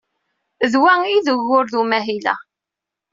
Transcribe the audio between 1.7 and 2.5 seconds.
d umahil-a.